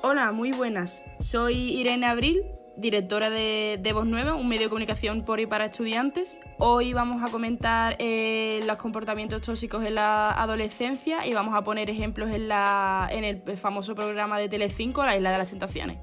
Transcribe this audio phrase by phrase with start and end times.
[0.00, 1.04] Hola, muy buenas.
[1.18, 2.44] Soy Irene Abril,
[2.76, 6.38] directora de, de Voz Nueva, un medio de comunicación por y para estudiantes.
[6.58, 11.90] Hoy vamos a comentar eh, los comportamientos tóxicos en la adolescencia y vamos a poner
[11.90, 15.98] ejemplos en, la, en el famoso programa de Telecinco, La Isla de las Tentaciones.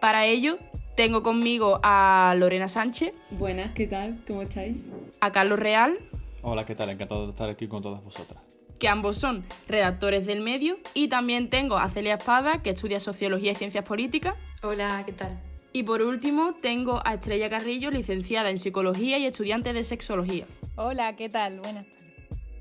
[0.00, 0.58] Para ello,
[0.94, 3.14] tengo conmigo a Lorena Sánchez.
[3.32, 4.20] Buenas, ¿qué tal?
[4.28, 4.92] ¿Cómo estáis?
[5.20, 5.98] A Carlos Real.
[6.42, 6.90] Hola, ¿qué tal?
[6.90, 8.53] Encantado de estar aquí con todas vosotras.
[8.78, 10.78] Que ambos son redactores del medio.
[10.94, 14.34] Y también tengo a Celia Espada, que estudia Sociología y Ciencias Políticas.
[14.62, 15.40] Hola, ¿qué tal?
[15.72, 20.44] Y por último, tengo a Estrella Carrillo, licenciada en Psicología y estudiante de Sexología.
[20.76, 21.58] Hola, ¿qué tal?
[21.58, 21.94] Buenas tardes.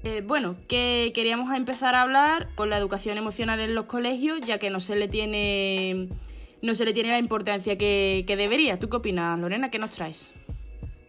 [0.04, 4.58] Eh, bueno, que queríamos empezar a hablar con la educación emocional en los colegios, ya
[4.58, 6.10] que no se le tiene,
[6.62, 8.80] no se le tiene la importancia que, que debería.
[8.80, 9.70] ¿Tú qué opinas, Lorena?
[9.70, 10.30] ¿Qué nos traes?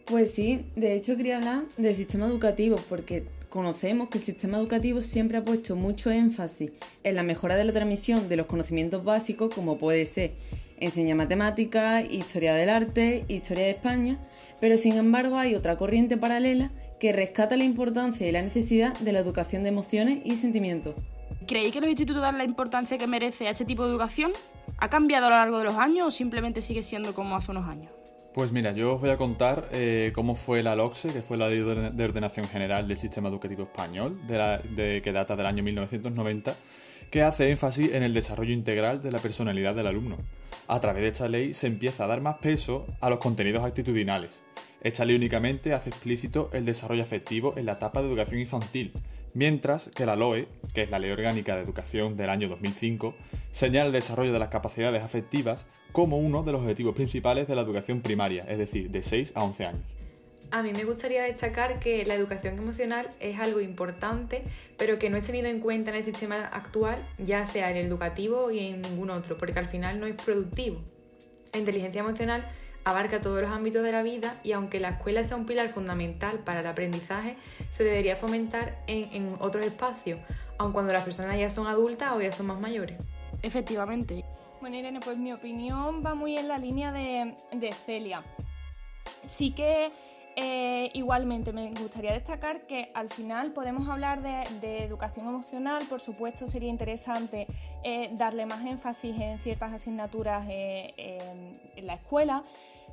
[0.05, 3.24] Pues sí, de hecho quería hablar del sistema educativo, porque
[3.55, 6.73] conocemos que el sistema educativo siempre ha puesto mucho énfasis
[7.05, 10.33] en la mejora de la transmisión de los conocimientos básicos, como puede ser
[10.80, 14.19] enseña matemáticas, historia del arte, historia de España,
[14.61, 19.13] pero sin embargo hay otra corriente paralela que rescata la importancia y la necesidad de
[19.13, 20.96] la educación de emociones y sentimientos.
[21.46, 24.33] ¿Creéis que los institutos dan la importancia que merece a este tipo de educación?
[24.79, 27.68] ¿Ha cambiado a lo largo de los años o simplemente sigue siendo como hace unos
[27.68, 27.93] años?
[28.35, 31.49] Pues mira, yo os voy a contar eh, cómo fue la LOCSE, que fue la
[31.49, 36.52] Ley de Ordenación General del Sistema Educativo Español, de que data del año 1990,
[37.12, 40.16] que hace énfasis en el desarrollo integral de la personalidad del alumno.
[40.66, 44.43] A través de esta ley se empieza a dar más peso a los contenidos actitudinales.
[44.80, 48.95] Esta ley únicamente hace explícito el desarrollo afectivo en la etapa de educación infantil,
[49.32, 53.15] mientras que la LOE, que es la Ley Orgánica de Educación del año 2005,
[53.52, 57.62] señala el desarrollo de las capacidades afectivas como uno de los objetivos principales de la
[57.62, 59.82] educación primaria, es decir, de 6 a 11 años.
[60.50, 64.42] A mí me gustaría destacar que la educación emocional es algo importante,
[64.76, 67.87] pero que no es tenido en cuenta en el sistema actual, ya sea en el
[67.87, 70.81] educativo y en ningún otro, porque al final no es productivo.
[71.53, 72.44] La inteligencia emocional
[72.83, 76.41] abarca todos los ámbitos de la vida y aunque la escuela sea un pilar fundamental
[76.41, 77.37] para el aprendizaje,
[77.72, 80.19] se debería fomentar en, en otros espacios,
[80.59, 82.99] aun cuando las personas ya son adultas o ya son más mayores.
[83.43, 84.25] Efectivamente.
[84.65, 87.35] Bueno, Irene, pues mi opinión va muy en la línea de,
[87.85, 88.25] Celia.
[89.23, 89.91] Sí que
[90.37, 96.01] eh, igualmente, me gustaría destacar que al final podemos hablar de, de educación emocional, por
[96.01, 97.47] supuesto sería interesante
[97.83, 100.95] eh, darle más énfasis en ciertas asignaturas eh,
[101.77, 102.43] en la escuela,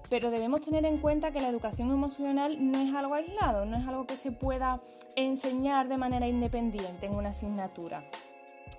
[0.10, 3.88] pero debemos tener en cuenta que la educación emocional no es algo aislado, no es
[3.88, 4.82] algo que se pueda
[5.16, 8.04] enseñar de manera independiente en una asignatura.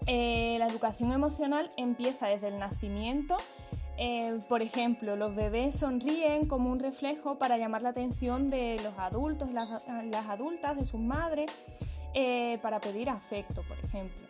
[0.07, 3.37] La educación emocional empieza desde el nacimiento
[3.99, 8.99] eh, por ejemplo, los bebés sonríen como un reflejo para llamar la atención de los
[8.99, 9.87] adultos, las,
[10.29, 11.51] adultas, de sus madres,
[12.15, 14.27] eh, para pedir afecto, por ejemplo.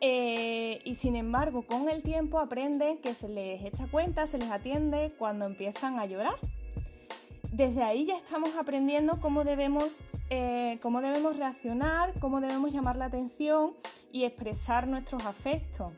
[0.00, 4.50] Eh, y sin embargo, con el tiempo aprenden que se les echa cuenta, se les
[4.50, 6.36] atiende cuando empiezan a llorar.
[7.52, 10.02] Desde ahí ya estamos aprendiendo cómo debemos,
[10.82, 13.72] cómo debemos reaccionar, cómo debemos llamar la atención
[14.12, 15.92] y expresar nuestros afectos.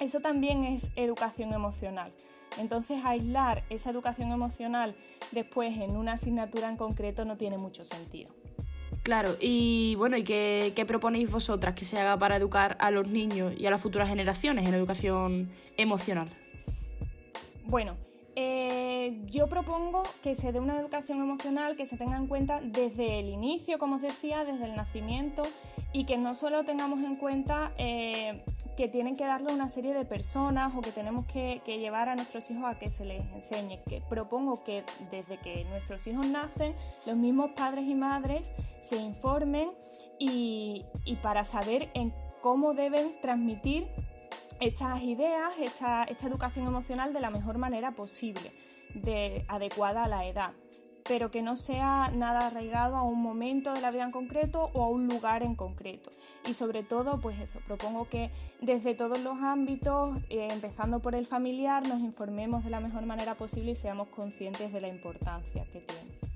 [0.00, 2.12] Eso también es educación emocional.
[2.58, 4.94] Entonces aislar esa educación emocional
[5.32, 8.32] después en una asignatura en concreto no tiene mucho sentido.
[9.02, 13.06] Claro, y bueno, ¿y qué, qué, proponéis vosotras que se haga para educar a los
[13.06, 16.30] niños y a las futuras generaciones en educación emocional?
[17.66, 17.96] Bueno,
[18.34, 18.83] eh,
[19.26, 23.28] yo propongo que se dé una educación emocional que se tenga en cuenta desde el
[23.28, 25.42] inicio, como os decía, desde el nacimiento,
[25.92, 28.44] y que no solo tengamos en cuenta eh,
[28.76, 32.50] que tienen que darle una serie de personas o que tenemos que, llevar a nuestros
[32.50, 33.80] hijos a que se les enseñe.
[33.88, 36.74] Que propongo que desde que nuestros hijos nacen,
[37.06, 39.70] los mismos padres y madres se informen
[40.18, 43.86] y, y para saber en cómo deben transmitir
[44.60, 48.52] estas ideas, esta, esta educación emocional de la mejor manera posible,
[48.94, 50.52] de, adecuada a la edad
[51.06, 54.82] pero que no sea nada arraigado a un momento de la vida en concreto o
[54.82, 56.10] a un lugar en concreto.
[56.46, 58.30] Y sobre todo, pues eso, propongo que
[58.60, 63.34] desde todos los ámbitos, eh, empezando por el familiar, nos informemos de la mejor manera
[63.34, 66.33] posible y seamos conscientes de la importancia que tiene.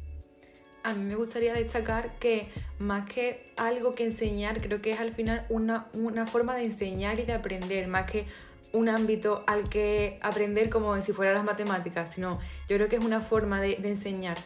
[0.88, 2.48] A mí me gustaría destacar que
[2.78, 7.20] más que algo que enseñar, creo que es al final una, una forma de enseñar
[7.20, 8.24] y de aprender, más que
[8.72, 12.38] un ámbito al que aprender como si fuera las matemáticas, sino
[12.70, 14.38] yo creo que es una forma de, enseñar.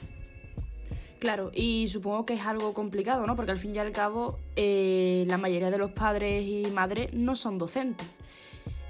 [1.20, 3.36] Claro, y supongo que es algo complicado, ¿no?
[3.36, 7.36] Porque al fin y al cabo eh, la mayoría de los padres y madres no
[7.36, 8.08] son docentes.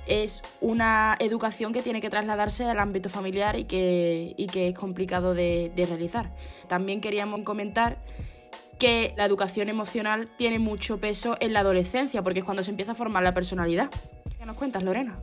[0.06, 4.75] Es una educación que tiene que trasladarse al ámbito familiar y que, y que es
[4.75, 6.31] complicado de, realizar.
[6.69, 7.99] También queríamos comentar
[8.78, 12.93] que la educación emocional tiene mucho peso en la adolescencia, porque es cuando se empieza
[12.93, 13.90] a formar la personalidad.
[14.38, 15.20] ¿Qué nos cuentas, Lorena?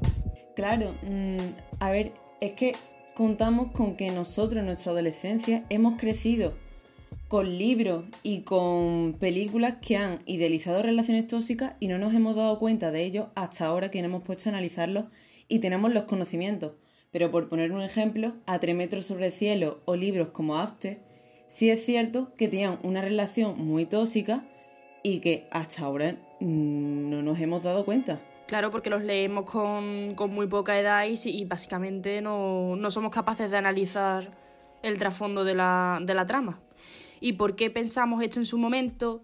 [0.56, 1.38] Claro, mm,
[1.80, 2.76] a ver, es que
[3.16, 6.54] contamos con que nosotros en nuestra adolescencia hemos crecido
[7.30, 12.58] con libros y con películas que han idealizado relaciones tóxicas y no nos hemos dado
[12.58, 15.06] cuenta de ello hasta ahora que hemos puesto a analizarlos
[15.48, 16.74] y tenemos los conocimientos.
[17.12, 20.98] Pero por poner un ejemplo, a tres metros sobre el cielo o libros como After,
[21.46, 24.44] sí es cierto que tenían una relación muy tóxica
[25.04, 28.20] y que hasta ahora mm, no nos hemos dado cuenta.
[28.48, 34.32] Claro, porque los leemos con, muy poca edad y, básicamente no, somos capaces de analizar
[34.82, 36.60] el trasfondo de la, de la trama.
[37.22, 39.22] ¿Y por qué pensamos esto en su momento?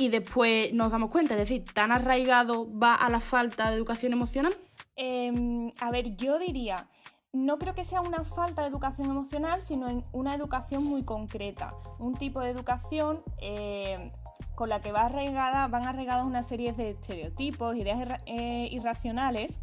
[0.00, 4.12] y después nos damos cuenta, es decir, tan arraigado va a la falta de educación
[4.12, 4.54] emocional?
[4.94, 6.88] Em, a ver, yo diría,
[7.32, 12.14] no creo que sea una falta de educación emocional, sino una educación muy concreta, un
[12.14, 14.12] tipo de educación eh,
[14.54, 19.58] con la que va arraigada, van arraigadas una serie de estereotipos, ideas eh, irracionales,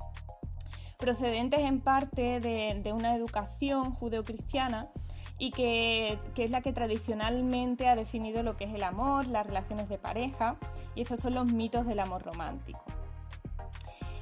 [0.97, 4.89] procedentes en parte de, una educación judeocristiana
[5.37, 9.89] y que, es la que tradicionalmente ha definido lo que es el amor, las relaciones
[9.89, 10.55] de pareja,
[10.95, 12.83] y estos son los mitos del amor romántico.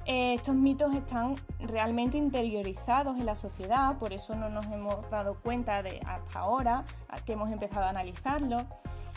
[0.06, 5.36] Eh, estos mitos están realmente interiorizados en la sociedad, por eso no nos hemos dado
[5.36, 6.84] cuenta de hasta ahora
[7.26, 8.66] que hemos empezado a analizarlo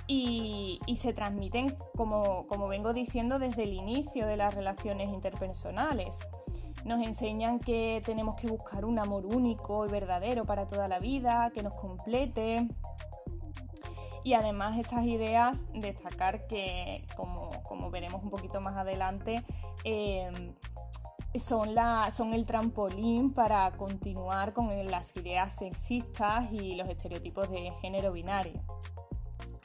[0.07, 6.19] y, se transmiten, como, como vengo diciendo, desde el inicio de las relaciones interpersonales.
[6.87, 11.51] Nos enseñan que tenemos que buscar un amor único y verdadero para toda la vida,
[11.53, 12.69] que nos complete.
[14.23, 19.43] Y además estas ideas, destacar que, como, veremos un poquito más adelante,
[19.83, 20.31] eh,
[21.35, 21.75] son,
[22.11, 28.63] son el trampolín para continuar con las ideas sexistas y los estereotipos de género binario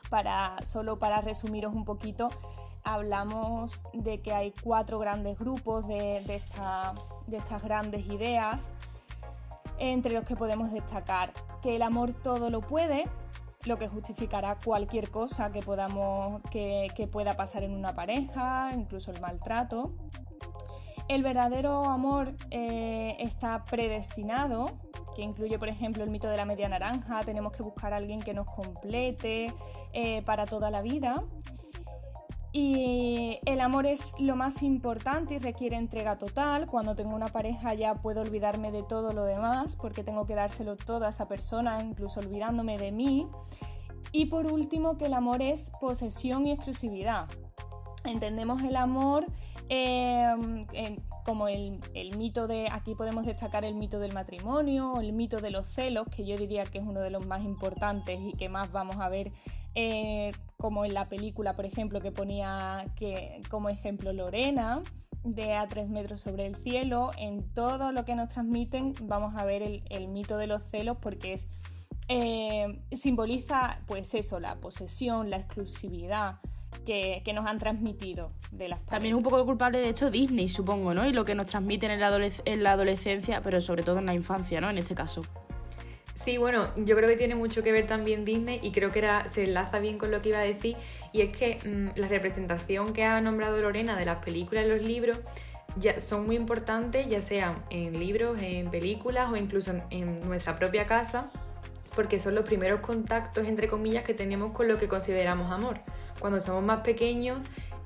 [0.09, 2.27] para, solo para resumiros un poquito,
[2.83, 8.69] hablamos de que hay cuatro grandes grupos de, de, estas grandes ideas,
[9.77, 13.05] entre los que podemos destacar que el amor todo lo puede,
[13.65, 19.21] lo que justificará cualquier cosa que, podamos, que, pueda pasar en una pareja, incluso el
[19.21, 19.91] maltrato.
[21.07, 24.71] El verdadero amor eh, está predestinado,
[25.15, 28.21] que incluye, por ejemplo, el mito de la media naranja, tenemos que buscar a alguien
[28.21, 29.53] que nos complete
[29.93, 31.23] eh, para toda la vida.
[32.53, 36.67] Y el amor es lo más importante y requiere entrega total.
[36.67, 40.75] Cuando tengo una pareja ya puedo olvidarme de todo lo demás porque tengo que dárselo
[40.75, 43.27] todo a esa persona, incluso olvidándome de mí.
[44.11, 47.29] Y por último, que el amor es posesión y exclusividad.
[48.03, 49.25] Entendemos el amor
[49.73, 50.65] Em,
[51.23, 51.79] como el,
[52.17, 56.25] mito de, aquí podemos destacar el mito del matrimonio, el mito de los celos, que
[56.25, 59.31] yo diría que es uno de los más importantes y que más vamos a ver,
[59.75, 64.81] eh, como en la película, por ejemplo, que ponía que, como ejemplo Lorena,
[65.23, 69.45] de A tres metros sobre el cielo, en todo lo que nos transmiten vamos a
[69.45, 71.47] ver el, mito de los celos porque es...
[72.13, 76.39] Eh, simboliza pues eso, la posesión, la exclusividad,
[76.85, 80.93] que, nos han transmitido de las También es un poco culpable, de hecho, Disney, supongo,
[80.93, 81.05] ¿no?
[81.05, 84.69] Y lo que nos transmiten en la adolescencia, pero sobre todo en la infancia, ¿no?
[84.69, 85.21] En este caso.
[86.23, 89.27] Sí, bueno, yo creo que tiene mucho que ver también Disney y creo que era,
[89.27, 90.77] se enlaza bien con lo que iba a decir
[91.11, 94.81] y es que mm, la representación que ha nombrado Lorena de las películas y los
[94.83, 95.17] libros
[95.77, 100.85] ya son muy importantes, ya sean en libros, en películas o incluso en nuestra propia
[100.85, 101.31] casa,
[101.95, 105.79] porque son los primeros contactos, entre comillas, que tenemos con lo que consideramos amor.
[106.19, 107.39] Cuando somos más pequeños,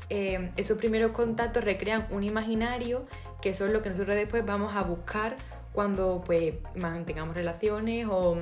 [0.09, 3.03] eh, esos primeros contactos recrean un imaginario
[3.41, 5.35] que son lo que nosotros después vamos a buscar
[5.75, 8.35] cuando pues mantengamos relaciones o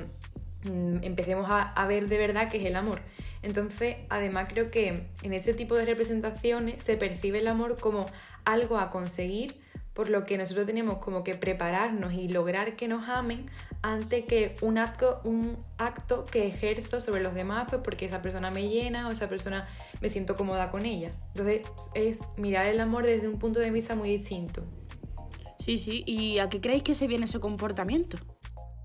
[0.64, 3.00] mm, empecemos a, ver de verdad qué es el amor.
[3.42, 8.06] Entonces, además creo que en ese tipo de representaciones se percibe el amor como
[8.46, 9.60] algo a conseguir
[9.92, 13.46] por lo que nosotros tenemos como que prepararnos y lograr que nos amen
[13.80, 18.50] antes que un acto, un acto que ejerzo sobre los demás, pues porque esa persona
[18.50, 19.68] me llena o esa persona
[20.00, 21.12] me siento cómoda con ella.
[21.34, 21.62] Entonces
[21.94, 24.64] es mirar el amor desde un punto de vista muy distinto.
[25.64, 28.18] Sí, sí, ¿y a qué creéis que se viene ese comportamiento?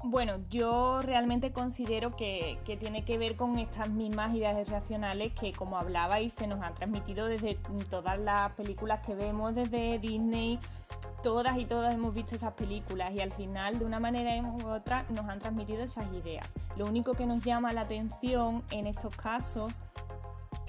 [0.02, 5.52] Bueno, yo realmente considero que, que, tiene que ver con estas mismas ideas racionales que,
[5.52, 7.56] como hablabais, se nos han transmitido desde
[7.90, 10.58] todas las películas que vemos, desde Disney,
[11.22, 15.06] todas y todas hemos visto esas películas y al final, de una manera u otra,
[15.10, 16.54] nos han transmitido esas ideas.
[16.78, 19.82] Lo único que nos llama la atención en estos casos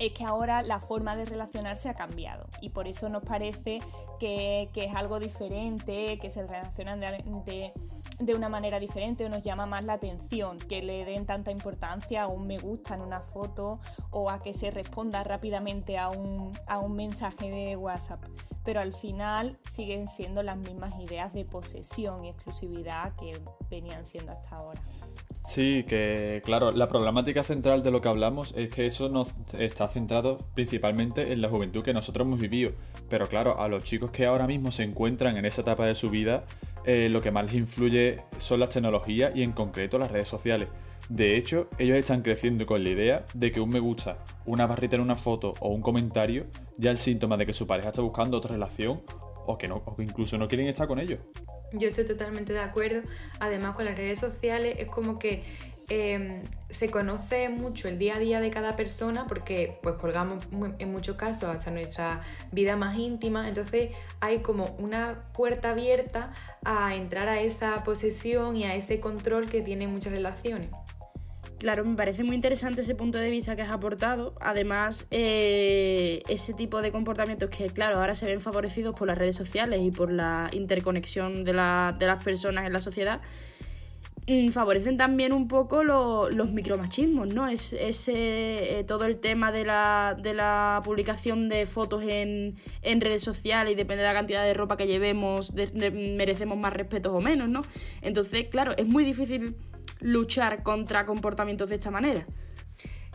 [0.01, 3.81] es que ahora la forma de relacionarse ha cambiado y por eso nos parece
[4.19, 9.85] que, es algo diferente, que se relacionan de, una manera diferente o nos llama más
[9.85, 13.79] la atención, que le den tanta importancia a un me gusta en una foto
[14.11, 16.53] o a que se responda rápidamente a un
[16.95, 18.25] mensaje de WhatsApp.
[18.65, 23.39] Pero al final siguen siendo las mismas ideas de posesión y exclusividad que
[23.71, 24.81] venían siendo hasta ahora.
[25.45, 29.89] Sí, que claro, la problemática central de lo que hablamos es que eso nos está
[29.89, 32.73] centrado principalmente en la juventud que nosotros hemos vivido.
[33.09, 36.11] Pero claro, a los chicos que ahora mismo se encuentran en esa etapa de su
[36.11, 36.45] vida,
[36.85, 40.69] eh, lo que más les influye son las tecnologías y en concreto las redes sociales.
[41.09, 44.97] De hecho, ellos están creciendo con la idea de que un me gusta, una barrita
[44.97, 48.37] en una foto o un comentario ya es síntoma de que su pareja está buscando
[48.37, 49.03] otra relación
[49.47, 51.19] o que, no, o que incluso no quieren estar con ellos.
[51.73, 53.03] Yo estoy totalmente de acuerdo.
[53.39, 55.45] Además, con las redes sociales es como que
[55.89, 60.47] em, se conoce mucho el día a día de cada persona porque pues colgamos
[60.79, 62.23] en muchos casos hasta nuestra
[62.53, 63.49] vida más íntima.
[63.49, 66.33] Entonces hay como una puerta abierta
[66.65, 70.71] a entrar a esa posesión y a ese control que tienen muchas relaciones.
[71.61, 74.33] Claro, me parece muy interesante ese punto de vista que has aportado.
[74.41, 79.37] Además, eh, ese tipo de comportamientos que, claro, ahora se ven favorecidos por las redes
[79.37, 83.21] sociales y por la interconexión de, las personas en la sociedad,
[84.27, 87.47] mm, favorecen también un poco los micromachismos, ¿no?
[87.47, 93.77] Es, ese, eh, todo el tema de la, publicación de fotos en, redes sociales y
[93.77, 97.61] depende de la cantidad de ropa que llevemos, merecemos más respeto o menos, ¿no?
[98.01, 99.57] Entonces, claro, es muy difícil
[100.01, 102.27] luchar contra comportamientos de esta manera.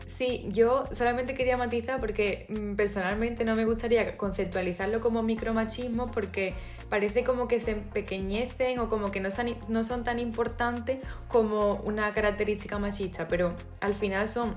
[0.06, 6.54] Sí, yo solamente quería matizar porque mm, personalmente no me gustaría conceptualizarlo como micromachismo porque
[6.88, 11.74] parece como que se empequeñecen o como que no son, no son tan importantes como
[11.84, 14.54] una característica machista, pero al final son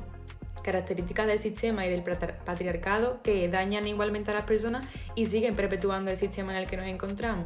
[0.61, 6.11] características del sistema y del patriarcado que dañan igualmente a las personas y siguen perpetuando
[6.11, 7.45] el sistema en el que nos encontramos.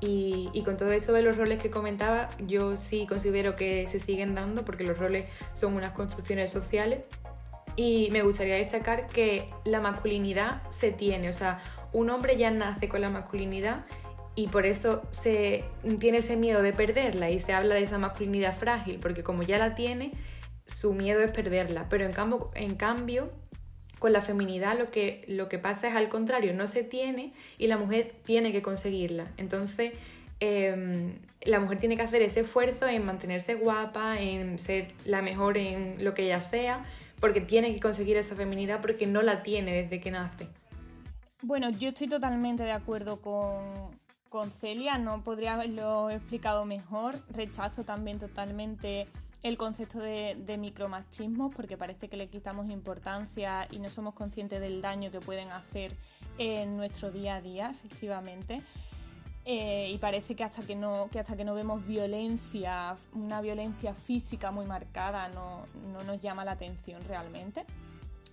[0.00, 4.34] Y, con todo eso de los roles que comentaba, yo sí considero que se siguen
[4.34, 7.00] dando porque los roles son unas construcciones sociales.
[7.76, 11.58] Y me gustaría destacar que la masculinidad se tiene, o sea,
[11.92, 13.84] un hombre ya nace con la masculinidad
[14.34, 15.64] y por eso se
[15.98, 19.58] tiene ese miedo de perderla y se habla de esa masculinidad frágil, porque como ya
[19.58, 20.12] la tiene,
[20.66, 21.86] su miedo es perderla.
[21.88, 23.32] Pero en cambio, en cambio
[23.98, 27.66] con la feminidad lo que, lo que pasa es al contrario, no se tiene y
[27.66, 29.26] la mujer tiene que conseguirla.
[29.36, 29.92] Entonces,
[30.40, 35.56] em, la mujer tiene que hacer ese esfuerzo en mantenerse guapa, en ser la mejor
[35.56, 36.84] en lo que ella sea,
[37.20, 40.48] porque tiene que conseguir esa feminidad porque no la tiene desde que nace.
[41.42, 43.90] Bueno, yo estoy totalmente de acuerdo con,
[44.28, 47.14] con Celia, no podría haberlo explicado mejor.
[47.30, 49.06] Rechazo también totalmente
[49.42, 54.82] el concepto de, micromachismo porque parece que le quitamos importancia y no somos conscientes del
[54.82, 55.92] daño que pueden hacer
[56.38, 58.62] en nuestro día a día, efectivamente.
[59.44, 63.94] Eh, y parece que hasta que no que hasta que no vemos violencia una violencia
[63.94, 65.62] física muy marcada no,
[66.04, 67.64] nos llama la atención realmente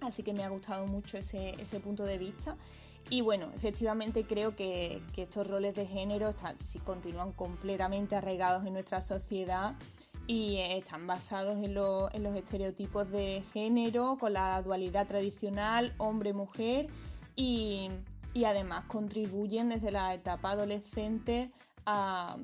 [0.01, 2.57] así que me ha gustado mucho ese, punto de vista
[3.09, 9.01] y bueno, efectivamente creo que, estos roles de género si continúan completamente arraigados en nuestra
[9.01, 9.75] sociedad
[10.27, 16.87] y están basados en, en, los estereotipos de género, con la dualidad tradicional hombre-mujer
[17.35, 17.89] y,
[18.33, 21.51] y, además contribuyen desde la etapa adolescente
[21.85, 22.37] a...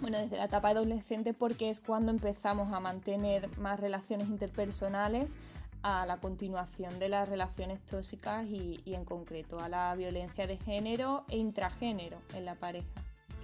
[0.00, 5.36] Bueno, desde la etapa adolescente porque es cuando empezamos a mantener más relaciones interpersonales
[5.82, 10.56] a la continuación de las relaciones tóxicas y, y en concreto a la violencia de
[10.56, 12.88] género e intragénero en la pareja,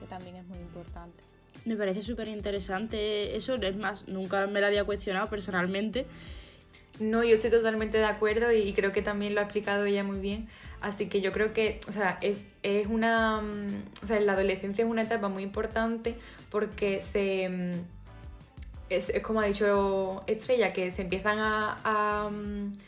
[0.01, 1.36] que también es muy importante.
[1.67, 6.07] Me parece súper interesante eso, es más, nunca me lo había cuestionado personalmente.
[7.01, 10.21] No, yo estoy totalmente de acuerdo y creo que también lo ha explicado ella muy
[10.21, 10.49] bien.
[10.81, 13.41] Así que yo creo que, o sea, es, es una.
[13.41, 13.67] Mm,
[14.01, 16.15] o sea, la adolescencia es una etapa muy importante
[16.51, 17.49] porque se.
[17.49, 17.73] Mm,
[18.89, 22.79] es, como ha dicho Estrella, que se empiezan a, a, mm,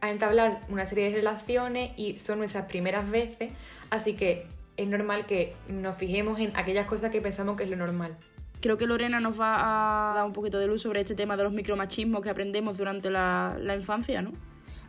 [0.00, 3.52] a entablar una serie de relaciones y son nuestras primeras veces.
[3.90, 4.46] Así que
[4.82, 8.16] es normal que nos fijemos en aquellas cosas que pensamos que es lo normal.
[8.60, 11.42] Creo que Lorena nos va a dar un poquito de luz sobre este tema de
[11.42, 14.32] los micromachismos que aprendemos durante la, infancia, ¿no?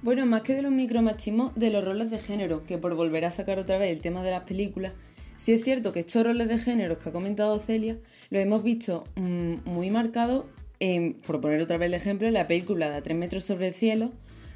[0.03, 3.31] Bueno, más que de los micromachismos, de los roles de género, que por volver a
[3.31, 4.93] sacar otra vez el tema de las películas,
[5.37, 7.97] sí es cierto que estos roles de género que ha comentado Celia
[8.29, 10.45] los hemos visto mm, muy marcados,
[10.79, 13.69] en, por poner otra vez el ejemplo, en la película de A tres metros sobre
[13.69, 14.11] el cielo,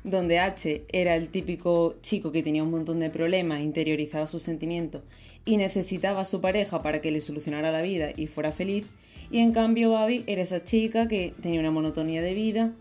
[0.10, 5.02] donde H era el típico chico que tenía un montón de problemas, interiorizaba sus sentimientos
[5.46, 8.88] y necesitaba a su pareja para que le solucionara la vida y fuera feliz,
[9.32, 12.74] y en cambio Abby era esa chica que tenía una monotonía de vida,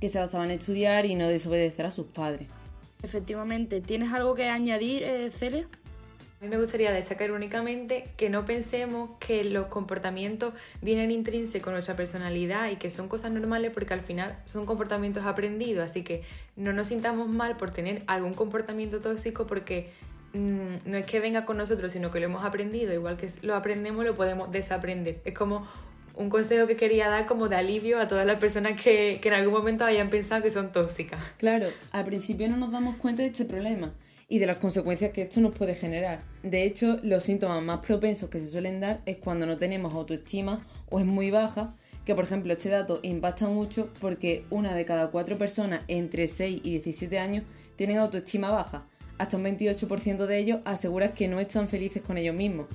[0.00, 2.48] que se basaba en estudiar y no desobedecer a sus padres.
[3.02, 5.30] Efectivamente, ¿tienes algo que añadir, eh?
[6.38, 10.52] A mí me gustaría destacar únicamente que no pensemos que los comportamientos
[10.82, 15.24] vienen intrínsecos con nuestra personalidad y que son cosas normales porque al final son comportamientos
[15.24, 16.24] aprendidos, así que
[16.54, 19.88] no nos sintamos mal por tener algún comportamiento tóxico porque
[20.34, 23.54] mm, no es que venga con nosotros, sino que lo hemos aprendido, igual que lo
[23.54, 25.22] aprendemos lo podemos desaprender.
[25.24, 25.66] Es como
[26.16, 29.34] un consejo que quería dar como de alivio a todas las personas que, que en
[29.34, 31.18] algún momento hayan pensado que son tóxicas.
[31.38, 33.94] Claro, al principio no nos damos cuenta de este problema
[34.28, 36.20] y de las consecuencias que esto nos puede generar.
[36.42, 40.66] De hecho, los síntomas más propensos que se suelen dar es cuando no tenemos autoestima
[40.90, 45.10] o es muy baja, que por ejemplo este dato impacta mucho porque una de cada
[45.10, 47.44] cuatro personas entre 6 y 17 años
[47.76, 48.84] tienen autoestima baja.
[49.18, 52.66] Hasta un 28% de ellos asegura que no están felices con ellos mismos.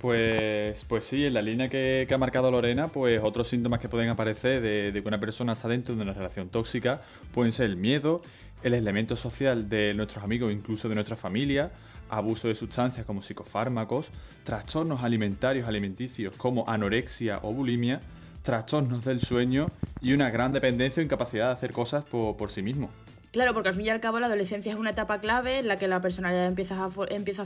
[0.00, 4.08] Pues, pues sí, en la línea que, ha marcado Lorena, pues otros síntomas que pueden
[4.08, 7.76] aparecer de, de, que una persona está dentro de una relación tóxica pueden ser el
[7.76, 8.20] miedo,
[8.62, 11.72] el elemento social de nuestros amigos, incluso de nuestra familia,
[12.08, 14.10] abuso de sustancias como psicofármacos,
[14.44, 18.00] trastornos alimentarios alimenticios como anorexia o bulimia,
[18.42, 19.68] trastornos del sueño
[20.00, 22.90] y una gran dependencia o incapacidad de hacer cosas por, sí mismo.
[23.30, 25.78] Claro, porque al fin y al cabo la adolescencia es una etapa clave en la
[25.78, 26.90] que la personalidad empieza a,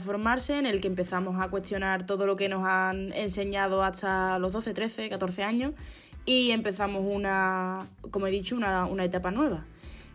[0.01, 4.51] formarse, en el que empezamos a cuestionar todo lo que nos han enseñado hasta los
[4.51, 5.73] 12, 13, 14 años
[6.25, 9.63] y empezamos una, como he dicho, una etapa nueva.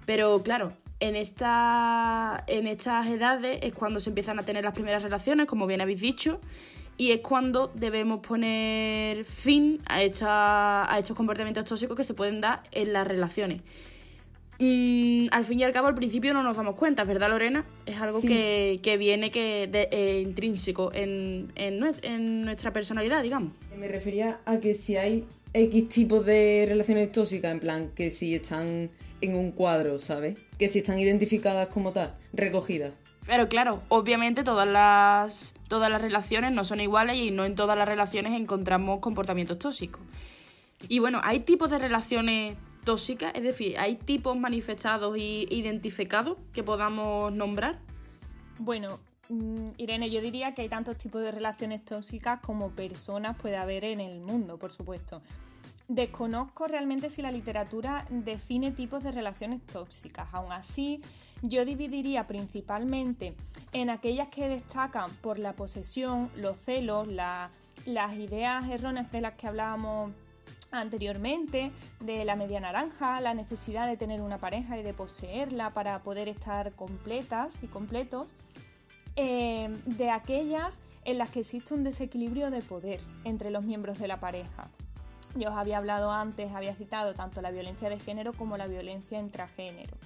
[0.05, 5.03] Pero claro, en, esta, en estas edades es cuando se empiezan a tener las primeras
[5.03, 6.41] relaciones, como bien habéis dicho,
[6.97, 12.63] y es cuando debemos poner fin a, a estos comportamientos tóxicos que se pueden dar
[12.71, 13.63] en las relaciones.
[14.61, 17.65] Mm, al fin y al cabo, al principio no nos damos cuenta, ¿verdad, Lorena?
[17.85, 23.55] Es algo que, viene que eh, intrínseco en, en, nuestra personalidad, digamos.
[23.77, 28.37] Me refería a que si hay X tipos de relaciones tóxicas, en plan, que si
[28.37, 28.91] están
[29.23, 30.39] en un cuadro, ¿sabes?
[30.59, 32.93] Que si están identificadas como tal, recogidas.
[33.27, 37.79] Pero claro, obviamente todas las, todas las relaciones no son iguales y no en todas
[37.79, 40.03] las relaciones encontramos comportamientos tóxicos.
[40.89, 46.65] Y bueno, hay tipos de relaciones tóxicas, es decir, hay tipos manifestados e identificados que
[46.65, 47.79] podamos nombrar.
[48.59, 48.99] Bueno,
[49.29, 53.85] mm, Irene, yo diría que hay tantos tipos de relaciones tóxicas como personas puede haber
[53.85, 55.23] en el mundo, por supuesto.
[55.93, 60.27] Desconozco realmente si la literatura define tipos de relaciones tóxicas.
[60.33, 61.03] Aún así,
[61.43, 63.35] yo dividiría principalmente
[63.75, 69.49] en aquellas que destacan por la posesión, los celos, las ideas erróneas de las que
[69.49, 70.13] hablábamos
[70.71, 76.03] anteriormente, de la media naranja, la necesidad de tener una pareja y de poseerla para
[76.03, 78.29] poder estar completas y completos,
[79.17, 84.09] eh, de aquellas en las que existe un desequilibrio de poder entre los miembros de
[84.09, 84.71] la pareja.
[85.35, 89.19] Yo os había hablado antes, había citado tanto la violencia de género como la violencia
[89.19, 89.97] intragénero.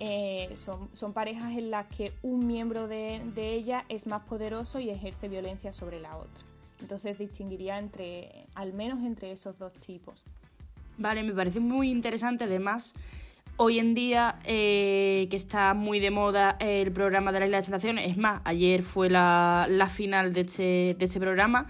[0.00, 5.28] Eh, son, parejas en las que un miembro de, ella es más poderoso y ejerce
[5.28, 6.44] violencia sobre la otra.
[6.80, 10.22] Entonces distinguiría entre, al menos entre esos dos tipos.
[10.98, 12.94] Vale, me parece muy interesante además.
[13.56, 18.04] Hoy en día, eh, que está muy de moda el programa de la Isla de
[18.04, 21.66] es más, ayer fue la, la final de este, de este programa,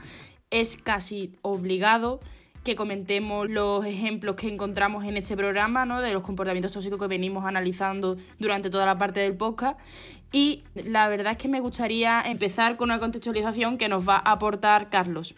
[0.51, 2.21] es casi obligado
[2.69, 6.03] que comentemos los ejemplos que encontramos en este programa, ¿no?
[6.03, 9.81] de los comportamientos tóxicos que venimos analizando durante toda la parte del podcast.
[10.33, 14.33] Y la verdad es que me gustaría empezar con una contextualización que nos va a
[14.33, 15.35] aportar Carlos.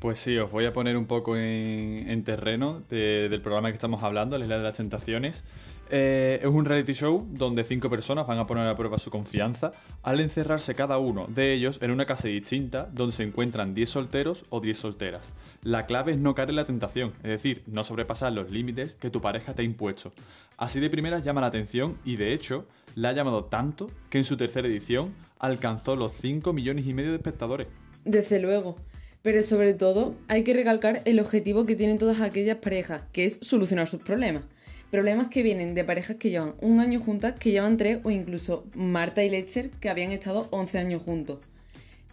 [0.00, 4.36] Pues sí, os voy a poner un poco en, terreno del programa que estamos hablando,
[4.36, 5.44] la Isla de las Tentaciones.
[5.90, 9.70] Eh, es un reality show donde cinco personas van a poner a prueba su confianza
[10.02, 14.44] al encerrarse cada uno de ellos en una casa distinta donde se encuentran 10 solteros
[14.50, 15.30] o 10 solteras.
[15.62, 19.10] La clave es no caer en la tentación, es decir, no sobrepasar los límites que
[19.10, 20.12] tu pareja te ha impuesto.
[20.58, 24.24] Así de primeras llama la atención y de hecho la ha llamado tanto que en
[24.24, 27.68] su tercera edición alcanzó los 5 millones y medio de espectadores.
[28.04, 28.76] Desde luego.
[29.22, 33.38] Pero sobre todo hay que recalcar el objetivo que tienen todas aquellas parejas, que es
[33.42, 34.44] solucionar sus problemas.
[34.90, 38.64] Problemas que vienen de parejas que llevan un año juntas, que llevan tres o incluso
[38.74, 41.38] Marta y Lester que habían estado 11 años juntos.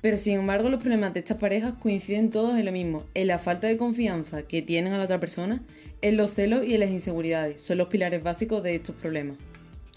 [0.02, 3.38] Pero sin embargo los problemas de estas parejas coinciden todos en lo mismo, en la
[3.38, 5.62] falta de confianza que tienen a la otra persona,
[6.02, 7.62] en los celos y en las inseguridades.
[7.62, 9.38] Son los pilares básicos de estos problemas.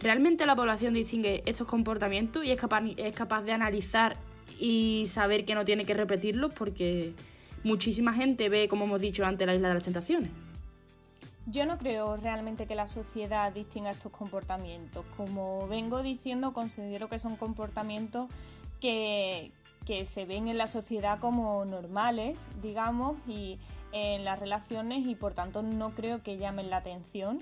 [0.02, 4.16] ¿Realmente la población distingue estos comportamientos y es capaz, es capaz de analizar
[4.60, 6.52] y saber que no tiene que repetirlos?
[6.54, 7.12] Porque
[7.64, 10.30] muchísima gente ve, como hemos dicho antes, la isla de las tentaciones.
[11.48, 15.04] Yo no creo realmente que la sociedad distinga estos comportamientos.
[15.16, 18.28] Como vengo diciendo, considero que son comportamientos
[18.80, 19.52] que,
[20.04, 23.60] se ven en la sociedad como normales, digamos, y
[23.92, 27.38] en las relaciones y por tanto no creo que llamen la atención.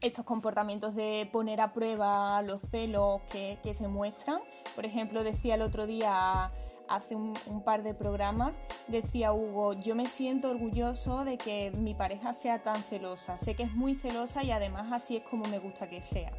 [0.00, 4.40] estos comportamientos de poner a prueba los celos que, que se muestran.
[4.74, 6.52] Por ejemplo, decía el otro día
[6.88, 12.34] hace un, par de programas, decía Hugo, yo me siento orgulloso de que mi pareja
[12.34, 13.38] sea tan celosa.
[13.38, 16.32] Sé que es muy celosa y además así es como me gusta que sea.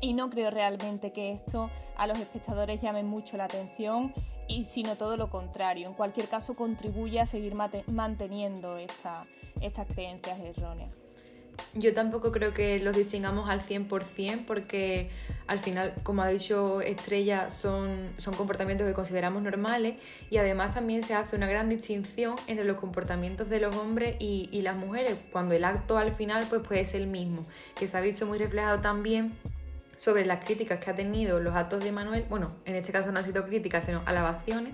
[0.00, 4.12] Y no creo realmente que esto a los espectadores llame mucho la atención
[4.48, 5.88] y sino todo lo contrario.
[5.88, 9.26] En cualquier caso contribuye a seguir manteniendo estas
[9.94, 11.03] creencias erróneas.
[11.74, 15.10] Yo tampoco creo que los distingamos al 100% porque
[15.46, 19.98] al final, como ha dicho Estrella, son, son comportamientos que consideramos normales
[20.30, 24.62] y además también se hace una gran distinción entre los comportamientos de los hombres y,
[24.62, 27.42] las mujeres, cuando el acto al final pues puede ser el mismo,
[27.76, 29.34] que se ha visto muy reflejado también
[29.98, 33.18] sobre las críticas que ha tenido los actos de Manuel, bueno, en este caso no
[33.18, 34.72] han sido críticas, sino alabaciones,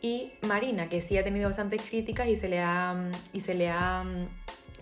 [0.00, 3.70] y Marina, que sí ha tenido bastantes críticas y se le ha, y se le
[3.70, 4.04] ha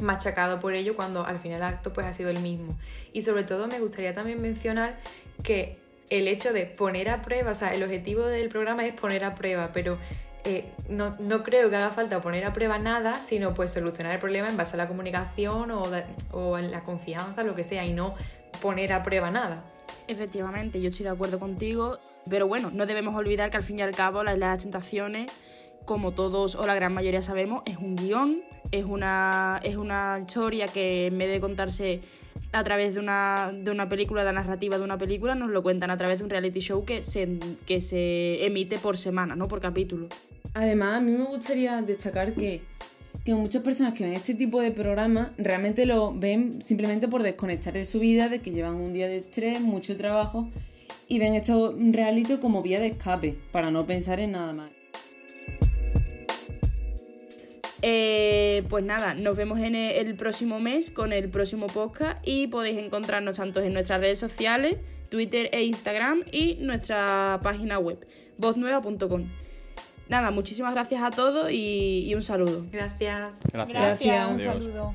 [0.01, 2.77] machacado por ello cuando al final el acto pues ha sido el mismo.
[3.13, 4.99] Y sobre todo me gustaría también mencionar
[5.43, 5.79] que
[6.11, 9.35] el hecho de poner a prueba, o sea, el objetivo del programa es poner a
[9.35, 9.99] prueba, pero
[10.45, 14.49] eh, no, creo que haga falta poner a prueba nada, sino pues solucionar el problema
[14.49, 15.85] en base a la comunicación o,
[16.33, 18.15] o en la confianza, lo que sea, y no
[18.61, 19.65] poner a prueba nada.
[20.09, 23.83] Efectivamente, yo estoy de acuerdo contigo, pero bueno, no debemos olvidar que al fin y
[23.83, 25.31] al cabo las, las tentaciones
[25.91, 30.69] como todos o la gran mayoría sabemos, es un guion, es una, es una historia
[30.69, 32.01] que en vez de contarse
[32.53, 35.91] a través de una, de una película, la narrativa de una película, nos lo cuentan
[35.91, 39.61] a través de un reality show que se, que se emite por semana, no por
[39.61, 40.07] capítulo.
[40.55, 42.61] Además, a mí me gustaría destacar que,
[43.25, 47.73] que muchas personas que ven este tipo de programas realmente lo ven simplemente por desconectar
[47.73, 50.49] de su vida, de que llevan un día de estrés, mucho trabajo,
[51.09, 54.80] y ven estos reality como vía de escape, para no pensar en nada más.
[57.93, 62.79] Eh, pues nada, nos vemos en el próximo mes con el próximo podcast y podéis
[62.79, 64.77] encontrarnos tanto en nuestras redes sociales,
[65.09, 67.99] Twitter e Instagram y nuestra página web,
[68.39, 69.29] voznueva.com.
[70.09, 72.65] Nada, muchísimas gracias a todos y, un saludo.
[72.71, 73.41] Gracias.
[73.53, 74.95] Gracias, un saludo.